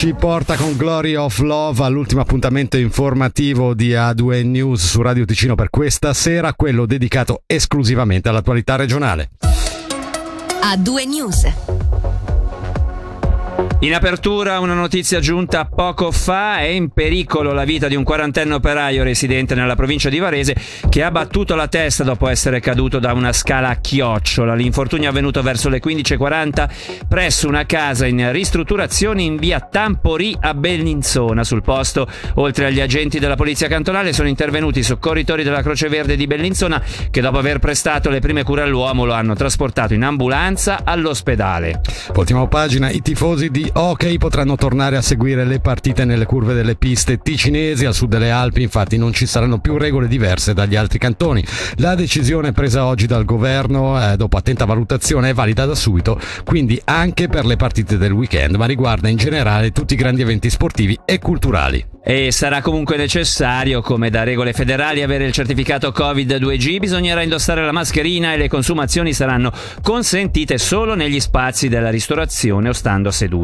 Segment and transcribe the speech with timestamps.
[0.00, 5.54] Ci porta con Glory of Love all'ultimo appuntamento informativo di A2 News su Radio Ticino
[5.54, 9.28] per questa sera, quello dedicato esclusivamente all'attualità regionale.
[10.62, 11.52] A2 News.
[13.82, 18.54] In apertura una notizia giunta poco fa, è in pericolo la vita di un quarantenne
[18.54, 20.54] operaio residente nella provincia di Varese
[20.88, 24.54] che ha battuto la testa dopo essere caduto da una scala a chiocciola.
[24.54, 30.54] L'infortunio è avvenuto verso le 15.40 presso una casa in ristrutturazione in via Tampori a
[30.54, 31.42] Bellinzona.
[31.42, 36.16] Sul posto, oltre agli agenti della polizia cantonale, sono intervenuti i soccorritori della Croce Verde
[36.16, 40.80] di Bellinzona che dopo aver prestato le prime cure all'uomo lo hanno trasportato in ambulanza
[40.84, 41.80] all'ospedale.
[42.14, 46.76] Ultima pagina, i tifosi di hockey potranno tornare a seguire le partite nelle curve delle
[46.76, 47.84] piste ticinesi.
[47.84, 51.44] Al sud delle Alpi infatti non ci saranno più regole diverse dagli altri cantoni.
[51.76, 56.80] La decisione presa oggi dal governo eh, dopo attenta valutazione è valida da subito, quindi
[56.84, 60.98] anche per le partite del weekend, ma riguarda in generale tutti i grandi eventi sportivi
[61.04, 61.84] e culturali.
[62.02, 67.62] E sarà comunque necessario, come da regole federali, avere il certificato Covid 2G, bisognerà indossare
[67.62, 73.39] la mascherina e le consumazioni saranno consentite solo negli spazi della ristorazione o stando seduti.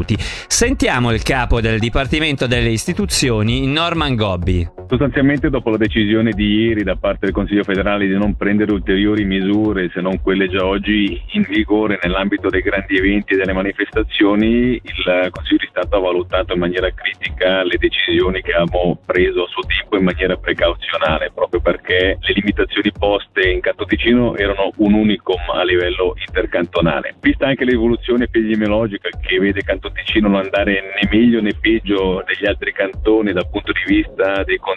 [0.47, 4.76] Sentiamo il capo del Dipartimento delle Istituzioni, Norman Gobbi.
[4.89, 9.25] Sostanzialmente dopo la decisione di ieri da parte del Consiglio federale di non prendere ulteriori
[9.25, 14.79] misure se non quelle già oggi in vigore nell'ambito dei grandi eventi e delle manifestazioni,
[14.81, 19.47] il Consiglio di Stato ha valutato in maniera critica le decisioni che abbiamo preso a
[19.47, 24.93] suo tempo in maniera precauzionale, proprio perché le limitazioni poste in Canto Ticino erano un
[24.93, 27.15] unicum a livello intercantonale.
[27.19, 32.47] Vista anche l'evoluzione epidemiologica che vede Canto Ticino non andare né meglio né peggio degli
[32.47, 34.75] altri cantoni dal punto di vista dei contagi,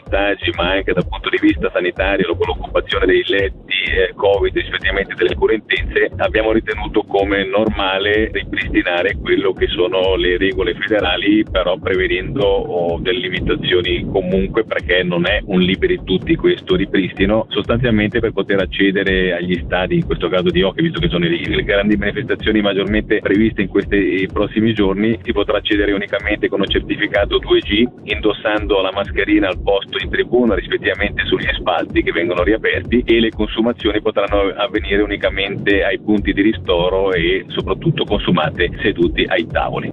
[0.57, 5.35] ma anche dal punto di vista sanitario, con l'occupazione dei letti eh, Covid, rispettivamente delle
[5.35, 12.45] cure intense, abbiamo ritenuto come normale ripristinare quello che sono le regole federali, però prevedendo
[12.45, 18.61] oh, delle limitazioni comunque perché non è un liberi tutti questo ripristino, sostanzialmente per poter
[18.61, 23.21] accedere agli stadi, in questo caso di hockey, visto che sono le grandi manifestazioni maggiormente
[23.21, 28.93] previste in questi prossimi giorni, si potrà accedere unicamente con un certificato 2G, indossando la
[28.93, 34.01] mascherina al posto posto in tribuna rispettivamente sugli spalti che vengono riaperti e le consumazioni
[34.01, 39.93] potranno avvenire unicamente ai punti di ristoro e soprattutto consumate seduti ai tavoli.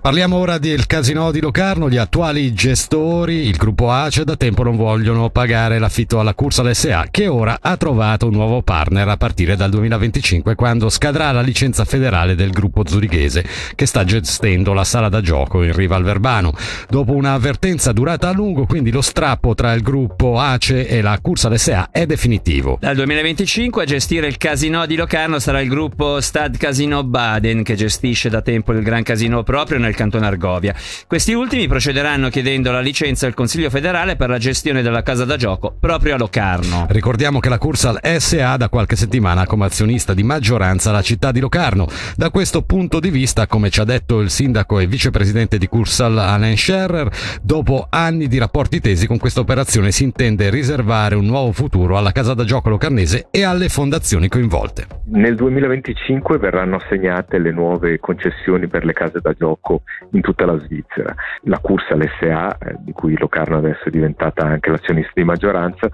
[0.00, 1.88] Parliamo ora del casino di Locarno.
[1.88, 7.06] Gli attuali gestori, il gruppo ACE, da tempo non vogliono pagare l'affitto alla Cursa LSA,
[7.10, 11.84] che ora ha trovato un nuovo partner a partire dal 2025, quando scadrà la licenza
[11.84, 13.44] federale del gruppo zurighese,
[13.74, 16.52] che sta gestendo la sala da gioco in riva al Verbano.
[16.88, 21.48] Dopo un'avvertenza durata a lungo, quindi lo strappo tra il gruppo ACE e la Cursa
[21.48, 22.78] LSA è definitivo.
[22.80, 27.74] Dal 2025 a gestire il casino di Locarno sarà il gruppo Stad Casino Baden, che
[27.74, 30.74] gestisce da tempo il Gran Casino proprio proprio nel cantone Argovia.
[31.06, 35.36] Questi ultimi procederanno chiedendo la licenza al Consiglio federale per la gestione della casa da
[35.36, 36.86] gioco proprio a Locarno.
[36.88, 41.32] Ricordiamo che la Cursal SA da qualche settimana ha come azionista di maggioranza la città
[41.32, 41.88] di Locarno.
[42.16, 46.18] Da questo punto di vista, come ci ha detto il sindaco e vicepresidente di Cursal
[46.18, 47.10] Alain Scherrer,
[47.42, 52.12] dopo anni di rapporti tesi con questa operazione si intende riservare un nuovo futuro alla
[52.12, 54.86] casa da gioco locarnese e alle fondazioni coinvolte.
[55.06, 60.44] Nel 2025 verranno assegnate le nuove concessioni per le case da gioco gioco in tutta
[60.44, 61.14] la Svizzera.
[61.42, 65.88] La Cursa LSA, eh, di cui Locarno adesso è diventata anche l'azionista di maggioranza,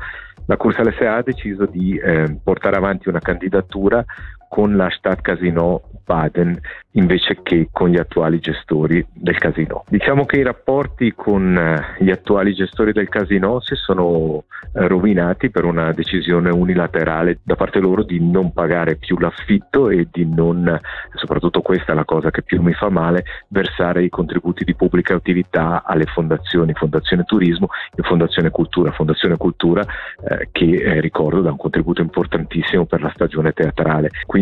[0.47, 4.05] la Cursa LSA ha deciso di eh, portare avanti una candidatura
[4.53, 6.61] con la Stadt Casino Baden
[6.93, 9.85] invece che con gli attuali gestori del casino.
[9.89, 15.51] Diciamo che i rapporti con eh, gli attuali gestori del casino si sono eh, rovinati
[15.51, 20.79] per una decisione unilaterale da parte loro di non pagare più l'affitto e di non,
[21.15, 25.15] soprattutto questa è la cosa che più mi fa male, versare i contributi di pubblica
[25.15, 28.93] utilità alle fondazioni, Fondazione Turismo e Fondazione Cultura.
[28.93, 29.83] Fondazione Cultura
[30.29, 34.11] eh, che eh, ricordo dà un contributo importantissimo per la stagione teatrale.
[34.27, 34.42] Quindi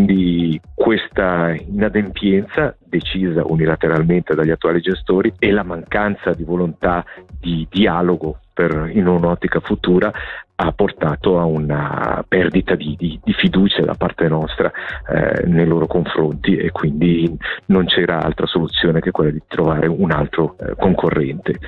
[0.75, 7.05] questa inadempienza decisa unilateralmente dagli attuali gestori e la mancanza di volontà
[7.39, 10.13] di dialogo per, in un'ottica futura
[10.63, 14.71] ha portato a una perdita di, di, di fiducia da parte nostra
[15.09, 17.35] eh, nei loro confronti e quindi
[17.67, 21.59] non c'era altra soluzione che quella di trovare un altro eh, concorrente.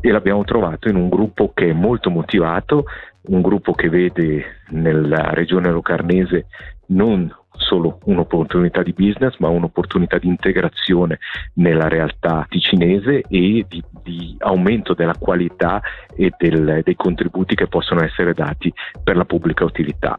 [0.00, 2.84] E l'abbiamo trovato in un gruppo che è molto motivato,
[3.22, 6.46] un gruppo che vede nella regione locarnese
[6.92, 11.18] non solo un'opportunità di business, ma un'opportunità di integrazione
[11.54, 15.80] nella realtà ticinese e di, di aumento della qualità
[16.14, 18.72] e del, dei contributi che possono essere dati
[19.02, 20.18] per la pubblica utilità.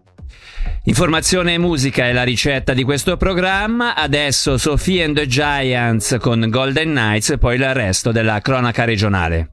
[0.86, 3.96] Informazione e musica è la ricetta di questo programma.
[3.96, 9.53] Adesso Sophie and the Giants con Golden Knights e poi il resto della cronaca regionale.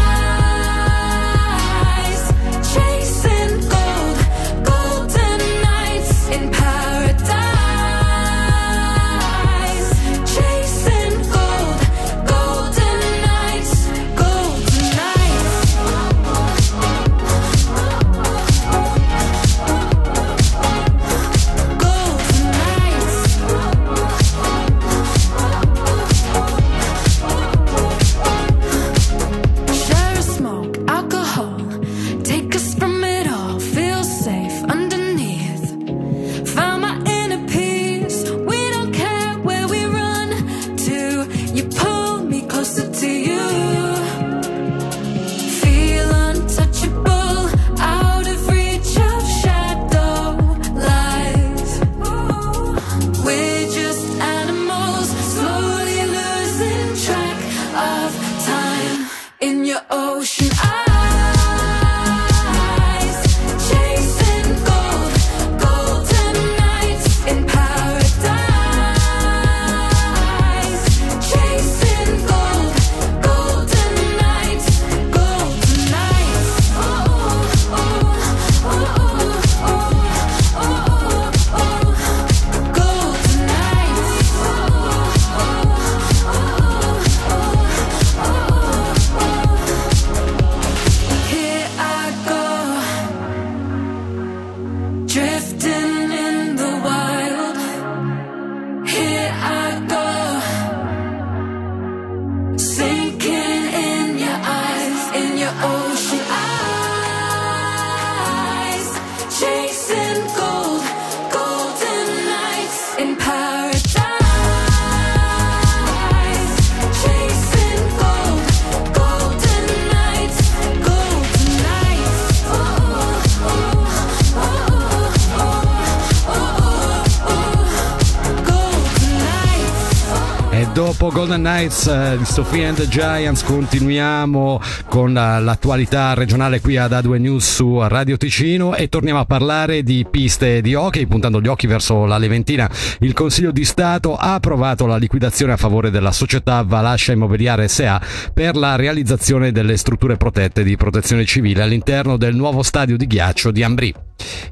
[130.73, 136.77] dopo Golden Knights eh, di Sophie and the Giants continuiamo con eh, l'attualità regionale qui
[136.77, 141.41] ad A2 News su Radio Ticino e torniamo a parlare di piste di hockey puntando
[141.41, 142.69] gli occhi verso la Leventina.
[142.99, 148.01] Il Consiglio di Stato ha approvato la liquidazione a favore della società Valascia Immobiliare SA
[148.33, 153.51] per la realizzazione delle strutture protette di protezione civile all'interno del nuovo stadio di ghiaccio
[153.51, 153.93] di Ambrì.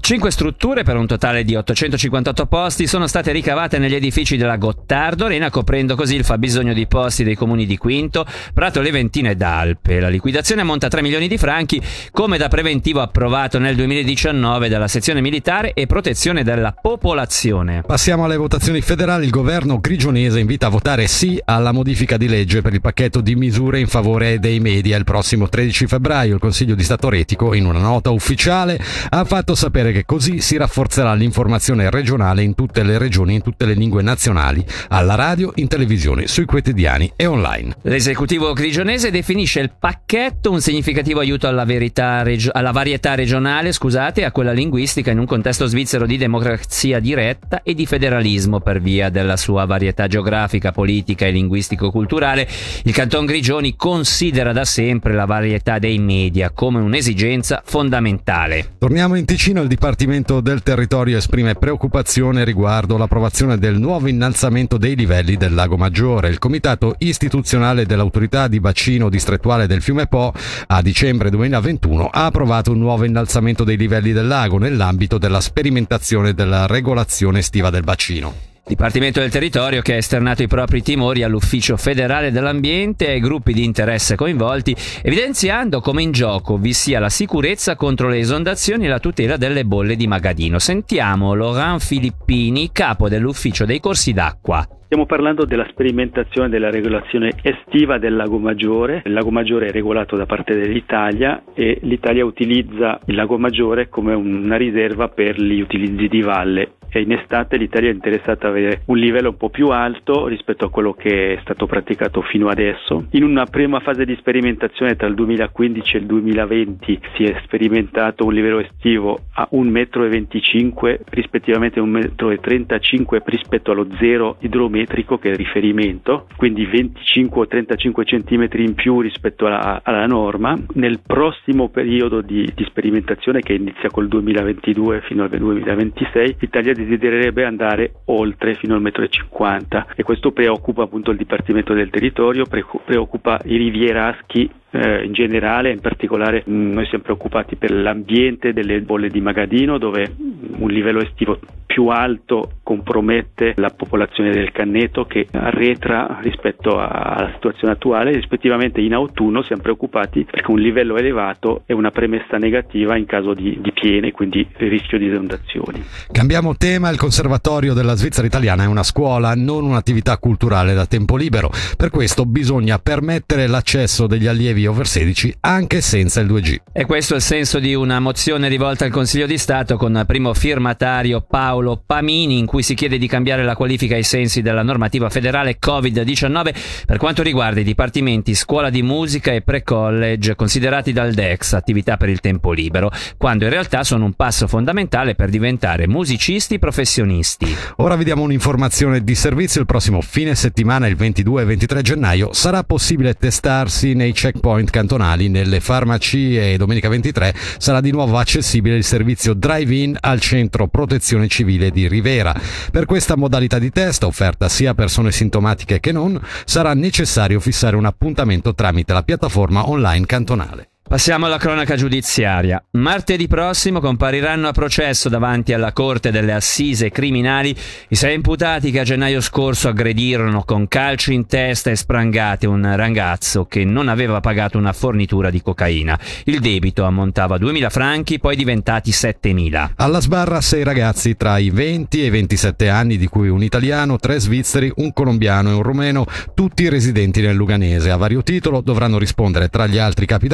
[0.09, 5.25] Cinque strutture per un totale di 858 posti sono state ricavate negli edifici della Gottardo
[5.25, 9.99] Arena, coprendo così il fabbisogno di posti dei comuni di Quinto, Prato Leventina ed Alpe.
[9.99, 11.79] La liquidazione ammonta a 3 milioni di franchi,
[12.09, 17.83] come da preventivo approvato nel 2019 dalla sezione militare e protezione della popolazione.
[17.85, 19.25] Passiamo alle votazioni federali.
[19.25, 23.35] Il governo grigionese invita a votare sì alla modifica di legge per il pacchetto di
[23.35, 24.97] misure in favore dei media.
[24.97, 29.53] Il prossimo 13 febbraio il Consiglio di Stato Retico, in una nota ufficiale, ha fatto
[29.53, 34.01] sapere che così si rafforzerà l'informazione regionale in tutte le regioni, in tutte le lingue
[34.01, 37.75] nazionali, alla radio, in televisione, sui quotidiani e online.
[37.83, 44.23] L'esecutivo grigionese definisce il pacchetto un significativo aiuto alla, verità alla varietà regionale scusate, e
[44.23, 49.09] a quella linguistica in un contesto svizzero di democrazia diretta e di federalismo per via
[49.09, 52.47] della sua varietà geografica, politica e linguistico-culturale.
[52.83, 58.75] Il Canton Grigioni considera da sempre la varietà dei media come un'esigenza fondamentale.
[58.79, 64.95] Torniamo in Ticino, il Dipartimento del Territorio esprime preoccupazione riguardo l'approvazione del nuovo innalzamento dei
[64.95, 66.29] livelli del Lago Maggiore.
[66.29, 70.31] Il Comitato istituzionale dell'autorità di bacino distrettuale del fiume Po
[70.67, 76.33] a dicembre 2021 ha approvato un nuovo innalzamento dei livelli del lago nell'ambito della sperimentazione
[76.33, 78.49] della regolazione estiva del bacino.
[78.69, 83.51] Dipartimento del Territorio che ha esternato i propri timori all'Ufficio federale dell'ambiente e ai gruppi
[83.51, 88.89] di interesse coinvolti, evidenziando come in gioco vi sia la sicurezza contro le esondazioni e
[88.89, 90.59] la tutela delle bolle di Magadino.
[90.59, 94.63] Sentiamo Laurent Filippini, capo dell'Ufficio dei corsi d'acqua.
[94.85, 99.01] Stiamo parlando della sperimentazione della regolazione estiva del Lago Maggiore.
[99.03, 104.13] Il Lago Maggiore è regolato da parte dell'Italia e l'Italia utilizza il Lago Maggiore come
[104.13, 108.81] una riserva per gli utilizzi di valle e in estate l'Italia è interessata ad avere
[108.85, 113.05] un livello un po' più alto rispetto a quello che è stato praticato fino adesso.
[113.11, 118.25] In una prima fase di sperimentazione tra il 2015 e il 2020 si è sperimentato
[118.25, 125.31] un livello estivo a 1,25 m rispettivamente 1,35 m rispetto allo zero idrometrico che è
[125.31, 130.57] il riferimento, quindi 25 o 35 cm in più rispetto alla, alla norma.
[130.73, 137.45] Nel prossimo periodo di, di sperimentazione che inizia col 2022 fino al 2026 l'Italia desidererebbe
[137.45, 142.45] andare oltre fino al metro e 50 e questo preoccupa appunto il Dipartimento del Territorio,
[142.45, 148.53] preoccupa i rivieraschi eh, in generale, in particolare mh, mm, noi siamo preoccupati per l'ambiente
[148.53, 150.15] delle bolle di Magadino dove
[150.57, 157.73] un livello estivo più alto compromette la popolazione del canneto che arretra rispetto alla situazione
[157.73, 163.05] attuale, rispettivamente in autunno siamo preoccupati perché un livello elevato è una premessa negativa in
[163.05, 165.83] caso di, di piene, quindi rischio di inondazioni.
[166.11, 171.15] Cambiamo tema, il Conservatorio della Svizzera italiana è una scuola, non un'attività culturale da tempo
[171.15, 176.55] libero, per questo bisogna permettere l'accesso degli allievi over 16 anche senza il 2G.
[176.71, 180.33] E questo è il senso di una mozione rivolta al Consiglio di Stato con primo
[180.33, 185.09] firmatario Paolo Pamini in cui si chiede di cambiare la qualifica ai sensi della normativa
[185.09, 186.53] federale Covid-19
[186.85, 192.09] per quanto riguarda i dipartimenti scuola di musica e pre-college considerati dal DEX attività per
[192.09, 197.55] il tempo libero, quando in realtà sono un passo fondamentale per diventare musicisti professionisti.
[197.77, 199.61] Ora vediamo un'informazione di servizio.
[199.61, 205.29] Il prossimo fine settimana, il 22 e 23 gennaio, sarà possibile testarsi nei checkpoint cantonali
[205.29, 211.71] nelle farmacie domenica 23 sarà di nuovo accessibile il servizio drive-in al centro protezione civile
[211.71, 212.33] di Rivera.
[212.71, 217.75] Per questa modalità di test, offerta sia a persone sintomatiche che non, sarà necessario fissare
[217.75, 220.69] un appuntamento tramite la piattaforma online cantonale.
[220.89, 222.63] Passiamo alla cronaca giudiziaria.
[222.71, 227.55] Martedì prossimo compariranno a processo davanti alla Corte delle Assise Criminali
[227.89, 232.75] i sei imputati che a gennaio scorso aggredirono con calci in testa e sprangate un
[232.75, 235.97] ragazzo che non aveva pagato una fornitura di cocaina.
[236.23, 239.73] Il debito ammontava a 2.000 franchi, poi diventati 7.000.
[239.75, 243.97] Alla sbarra sei ragazzi tra i 20 e i 27 anni, di cui un italiano,
[243.97, 247.91] tre svizzeri, un colombiano e un rumeno, tutti residenti nel Luganese.
[247.91, 250.27] A vario titolo dovranno rispondere tra gli altri capi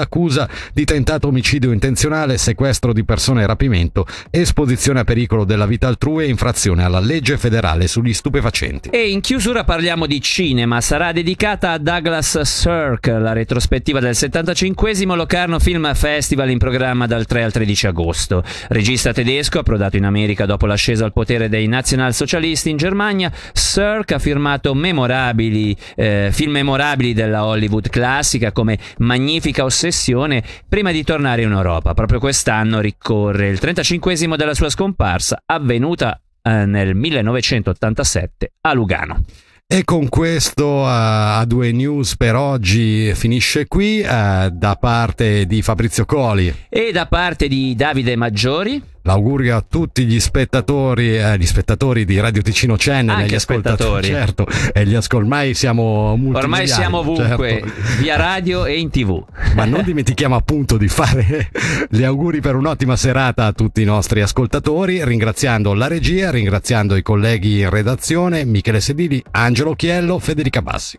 [0.45, 5.87] d'accusa di tentato omicidio intenzionale, sequestro di persone e rapimento, esposizione a pericolo della vita
[5.87, 8.89] altrui e infrazione alla legge federale sugli stupefacenti.
[8.89, 14.73] E in chiusura parliamo di cinema, sarà dedicata a Douglas Sirk, la retrospettiva del 75
[15.15, 18.43] Locarno Film Festival in programma dal 3 al 13 agosto.
[18.69, 24.19] Regista tedesco, approdato in America dopo l'ascesa al potere dei nazionalsocialisti in Germania, Sirk ha
[24.19, 31.43] firmato memorabili, eh, film memorabili della Hollywood classica come Magnifica Ossessione Nazione prima di tornare
[31.43, 31.93] in Europa.
[31.93, 39.23] Proprio quest'anno ricorre il 35 della sua scomparsa, avvenuta eh, nel 1987 a Lugano.
[39.67, 45.63] E con questo uh, a due news per oggi finisce qui uh, da parte di
[45.63, 48.93] Fabrizio Coli e da parte di Davide Maggiori.
[49.05, 54.07] L'augurio a tutti gli spettatori, eh, gli spettatori di Radio Ticino Channel Anche gli ascoltatori.
[54.07, 57.71] Certo, e gli ascol- ormai siamo Ormai siamo ovunque, certo.
[57.99, 59.23] via radio e in tv.
[59.53, 61.51] Ma non dimentichiamo appunto di fare
[61.87, 67.03] gli auguri per un'ottima serata a tutti i nostri ascoltatori, ringraziando la regia, ringraziando i
[67.03, 70.97] colleghi in redazione, Michele Sedili, Angelo Chiello, Federica Bassi.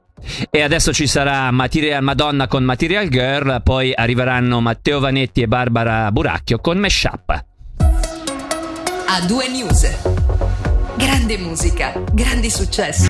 [0.49, 6.13] E adesso ci sarà Material Madonna con Material Girl, poi arriveranno Matteo Vanetti e Barbara
[6.13, 7.55] Buracchio con Meshup
[9.09, 9.89] a due news.
[10.97, 13.05] Grande musica, grandi successi.